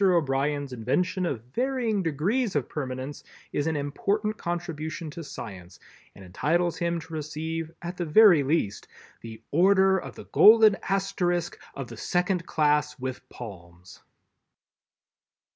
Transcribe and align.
O'Brien's 0.03 0.73
invention 0.73 1.27
of 1.27 1.43
varying 1.53 2.01
degrees 2.01 2.55
of 2.55 2.67
permanence 2.67 3.23
is 3.53 3.67
an 3.67 3.75
important 3.75 4.35
contribution 4.35 5.11
to 5.11 5.23
science 5.23 5.79
and 6.15 6.25
entitles 6.25 6.79
him 6.79 6.99
to 7.01 7.13
receive 7.13 7.71
at 7.83 7.97
the 7.97 8.05
very 8.05 8.41
least 8.41 8.87
the 9.21 9.43
Order 9.51 9.99
of 9.99 10.15
the 10.15 10.25
Golden 10.25 10.75
Asterisk 10.89 11.59
of 11.75 11.85
the 11.87 11.97
Second 11.97 12.47
Class 12.47 12.97
with 12.97 13.29
Palms. 13.29 14.01